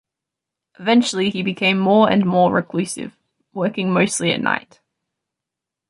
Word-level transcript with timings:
Eventually 0.79 1.29
he 1.29 1.43
became 1.43 1.77
more 1.77 2.09
and 2.09 2.25
more 2.25 2.51
reclusive, 2.51 3.15
working 3.53 3.91
mostly 3.93 4.31
at 4.31 4.41
night. 4.41 4.79